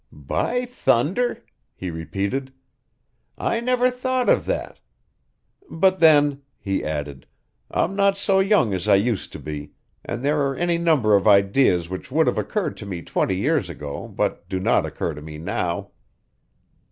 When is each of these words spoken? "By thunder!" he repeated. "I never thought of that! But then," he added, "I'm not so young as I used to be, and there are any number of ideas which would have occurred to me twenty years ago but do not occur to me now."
"By 0.11 0.65
thunder!" 0.65 1.45
he 1.75 1.91
repeated. 1.91 2.51
"I 3.37 3.59
never 3.59 3.91
thought 3.91 4.29
of 4.29 4.45
that! 4.47 4.79
But 5.69 5.99
then," 5.99 6.41
he 6.57 6.83
added, 6.83 7.27
"I'm 7.69 7.95
not 7.95 8.17
so 8.17 8.39
young 8.39 8.73
as 8.73 8.87
I 8.87 8.95
used 8.95 9.31
to 9.33 9.39
be, 9.39 9.73
and 10.03 10.25
there 10.25 10.41
are 10.47 10.55
any 10.55 10.79
number 10.79 11.15
of 11.15 11.27
ideas 11.27 11.87
which 11.87 12.11
would 12.11 12.25
have 12.25 12.39
occurred 12.39 12.77
to 12.77 12.87
me 12.87 13.03
twenty 13.03 13.35
years 13.35 13.69
ago 13.69 14.07
but 14.07 14.49
do 14.49 14.59
not 14.59 14.87
occur 14.87 15.13
to 15.13 15.21
me 15.21 15.37
now." 15.37 15.91